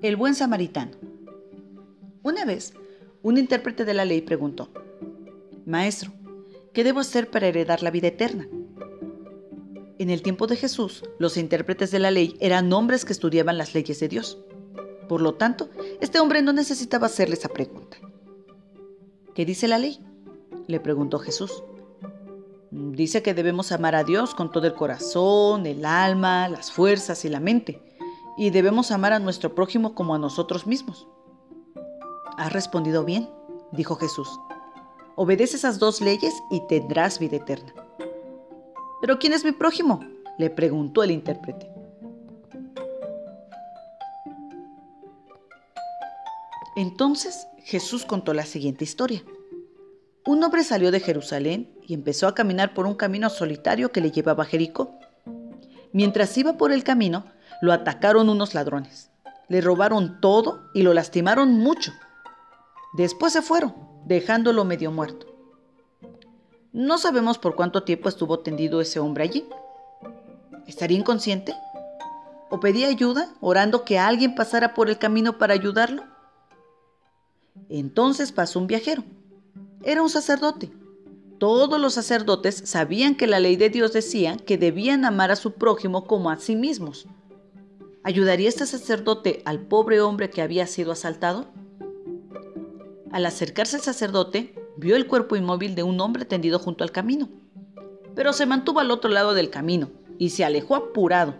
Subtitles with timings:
[0.00, 0.92] El buen samaritano.
[2.22, 2.72] Una vez,
[3.22, 4.70] un intérprete de la ley preguntó,
[5.66, 6.12] Maestro,
[6.72, 8.46] ¿qué debo hacer para heredar la vida eterna?
[9.98, 13.74] En el tiempo de Jesús, los intérpretes de la ley eran hombres que estudiaban las
[13.74, 14.38] leyes de Dios.
[15.08, 15.68] Por lo tanto,
[16.00, 17.96] este hombre no necesitaba hacerle esa pregunta.
[19.34, 19.98] ¿Qué dice la ley?
[20.68, 21.64] le preguntó Jesús.
[22.70, 27.28] Dice que debemos amar a Dios con todo el corazón, el alma, las fuerzas y
[27.28, 27.87] la mente
[28.38, 31.08] y debemos amar a nuestro prójimo como a nosotros mismos.
[32.38, 33.28] Has respondido bien,
[33.72, 34.28] dijo Jesús.
[35.16, 37.74] Obedece esas dos leyes y tendrás vida eterna.
[39.00, 40.00] ¿Pero quién es mi prójimo?
[40.38, 41.68] le preguntó el intérprete.
[46.76, 49.24] Entonces Jesús contó la siguiente historia.
[50.24, 54.12] Un hombre salió de Jerusalén y empezó a caminar por un camino solitario que le
[54.12, 54.96] llevaba a Jericó.
[55.92, 57.24] Mientras iba por el camino,
[57.60, 59.10] lo atacaron unos ladrones.
[59.48, 61.92] Le robaron todo y lo lastimaron mucho.
[62.94, 63.74] Después se fueron,
[64.04, 65.26] dejándolo medio muerto.
[66.72, 69.46] No sabemos por cuánto tiempo estuvo tendido ese hombre allí.
[70.66, 71.54] ¿Estaría inconsciente?
[72.50, 76.04] ¿O pedía ayuda orando que alguien pasara por el camino para ayudarlo?
[77.68, 79.02] Entonces pasó un viajero.
[79.82, 80.70] Era un sacerdote.
[81.38, 85.52] Todos los sacerdotes sabían que la ley de Dios decía que debían amar a su
[85.52, 87.06] prójimo como a sí mismos.
[88.04, 91.46] ¿Ayudaría este sacerdote al pobre hombre que había sido asaltado?
[93.10, 97.28] Al acercarse el sacerdote, vio el cuerpo inmóvil de un hombre tendido junto al camino,
[98.14, 101.34] pero se mantuvo al otro lado del camino y se alejó apurado.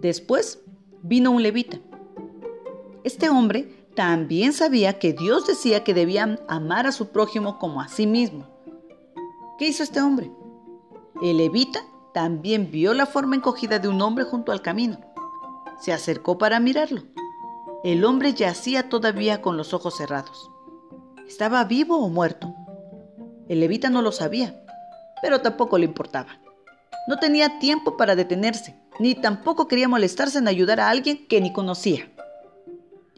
[0.00, 0.60] Después
[1.02, 1.78] vino un levita.
[3.04, 7.88] Este hombre también sabía que Dios decía que debían amar a su prójimo como a
[7.88, 8.46] sí mismo.
[9.58, 10.30] ¿Qué hizo este hombre?
[11.22, 11.80] El levita
[12.14, 15.09] también vio la forma encogida de un hombre junto al camino
[15.80, 17.02] se acercó para mirarlo.
[17.82, 20.50] El hombre yacía todavía con los ojos cerrados.
[21.26, 22.54] ¿Estaba vivo o muerto?
[23.48, 24.62] El levita no lo sabía,
[25.22, 26.38] pero tampoco le importaba.
[27.08, 31.52] No tenía tiempo para detenerse, ni tampoco quería molestarse en ayudar a alguien que ni
[31.52, 32.10] conocía.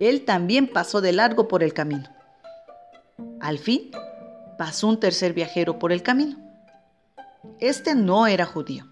[0.00, 2.08] Él también pasó de largo por el camino.
[3.40, 3.90] Al fin,
[4.56, 6.38] pasó un tercer viajero por el camino.
[7.60, 8.86] Este no era judío.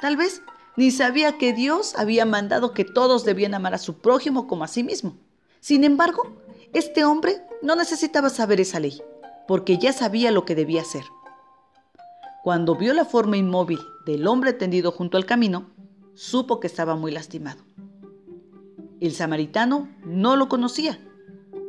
[0.00, 0.42] Tal vez
[0.76, 4.68] ni sabía que Dios había mandado que todos debían amar a su prójimo como a
[4.68, 5.16] sí mismo.
[5.60, 6.36] Sin embargo,
[6.72, 9.02] este hombre no necesitaba saber esa ley,
[9.48, 11.04] porque ya sabía lo que debía hacer.
[12.44, 15.70] Cuando vio la forma inmóvil del hombre tendido junto al camino,
[16.14, 17.62] supo que estaba muy lastimado.
[19.00, 20.98] El samaritano no lo conocía.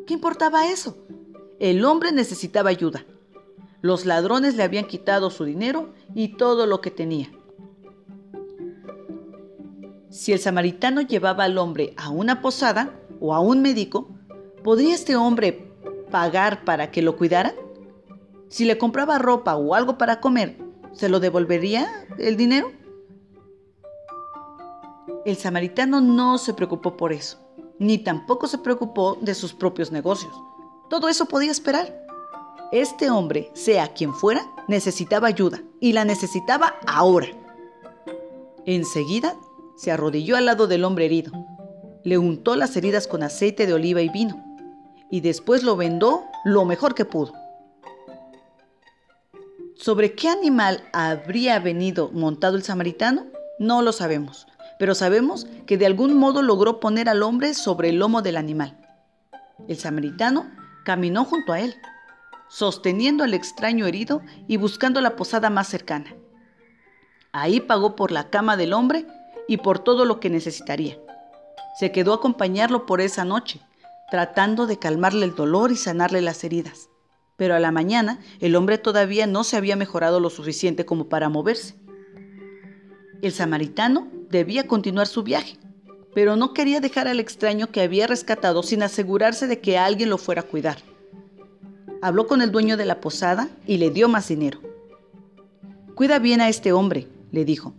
[0.05, 0.97] ¿Qué importaba eso?
[1.59, 3.05] El hombre necesitaba ayuda.
[3.81, 7.31] Los ladrones le habían quitado su dinero y todo lo que tenía.
[10.09, 14.09] Si el samaritano llevaba al hombre a una posada o a un médico,
[14.63, 15.73] ¿podría este hombre
[16.09, 17.53] pagar para que lo cuidaran?
[18.47, 20.57] Si le compraba ropa o algo para comer,
[20.93, 22.71] ¿se lo devolvería el dinero?
[25.25, 27.37] El samaritano no se preocupó por eso,
[27.77, 30.33] ni tampoco se preocupó de sus propios negocios.
[30.89, 32.05] Todo eso podía esperar.
[32.71, 37.27] Este hombre, sea quien fuera, necesitaba ayuda y la necesitaba ahora.
[38.65, 39.35] Enseguida
[39.77, 41.31] se arrodilló al lado del hombre herido,
[42.03, 44.43] le untó las heridas con aceite de oliva y vino,
[45.09, 47.33] y después lo vendó lo mejor que pudo.
[49.75, 53.27] ¿Sobre qué animal habría venido montado el samaritano?
[53.59, 54.47] No lo sabemos,
[54.79, 58.77] pero sabemos que de algún modo logró poner al hombre sobre el lomo del animal.
[59.67, 60.49] El samaritano
[60.83, 61.75] caminó junto a él,
[62.49, 66.15] sosteniendo al extraño herido y buscando la posada más cercana.
[67.31, 69.05] Ahí pagó por la cama del hombre
[69.47, 70.97] y por todo lo que necesitaría.
[71.79, 73.61] Se quedó a acompañarlo por esa noche,
[74.09, 76.89] tratando de calmarle el dolor y sanarle las heridas.
[77.35, 81.29] Pero a la mañana el hombre todavía no se había mejorado lo suficiente como para
[81.29, 81.75] moverse.
[83.21, 85.57] El samaritano debía continuar su viaje,
[86.13, 90.17] pero no quería dejar al extraño que había rescatado sin asegurarse de que alguien lo
[90.17, 90.77] fuera a cuidar.
[92.01, 94.59] Habló con el dueño de la posada y le dio más dinero.
[95.95, 97.73] Cuida bien a este hombre, le dijo.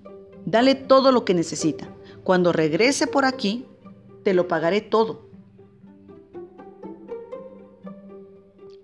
[0.51, 1.95] Dale todo lo que necesita.
[2.25, 3.67] Cuando regrese por aquí,
[4.23, 5.29] te lo pagaré todo.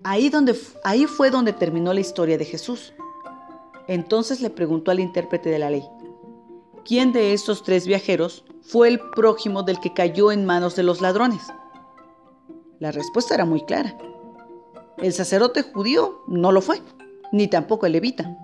[0.02, 2.92] Ahí, donde, ahí fue donde terminó la historia de Jesús.
[3.88, 5.82] Entonces le preguntó al intérprete de la ley,
[6.84, 11.00] ¿quién de estos tres viajeros fue el prójimo del que cayó en manos de los
[11.00, 11.44] ladrones?
[12.78, 13.96] La respuesta era muy clara.
[14.98, 16.82] El sacerdote judío no lo fue,
[17.32, 18.36] ni tampoco el levita.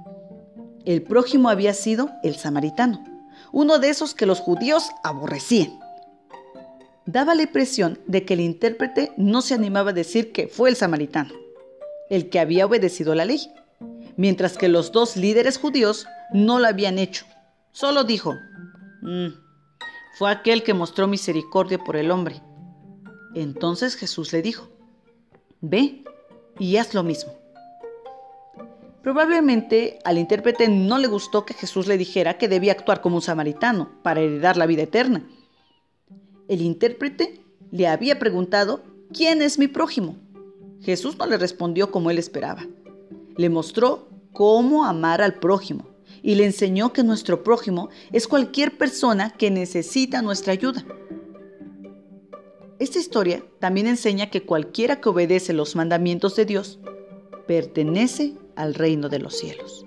[0.86, 3.09] El prójimo había sido el samaritano
[3.52, 5.78] uno de esos que los judíos aborrecían.
[7.06, 10.76] daba la impresión de que el intérprete no se animaba a decir que fue el
[10.76, 11.34] samaritano,
[12.08, 13.50] el que había obedecido la ley,
[14.16, 17.24] mientras que los dos líderes judíos no lo habían hecho.
[17.72, 18.34] Solo dijo,
[19.02, 19.28] mm,
[20.18, 22.42] fue aquel que mostró misericordia por el hombre.
[23.34, 24.68] Entonces Jesús le dijo,
[25.60, 26.04] ve
[26.58, 27.39] y haz lo mismo.
[29.02, 33.22] Probablemente al intérprete no le gustó que Jesús le dijera que debía actuar como un
[33.22, 35.26] samaritano para heredar la vida eterna.
[36.48, 38.82] El intérprete le había preguntado,
[39.12, 40.16] ¿quién es mi prójimo?
[40.82, 42.66] Jesús no le respondió como él esperaba.
[43.36, 45.86] Le mostró cómo amar al prójimo
[46.22, 50.84] y le enseñó que nuestro prójimo es cualquier persona que necesita nuestra ayuda.
[52.78, 56.80] Esta historia también enseña que cualquiera que obedece los mandamientos de Dios
[57.50, 59.84] pertenece al reino de los cielos.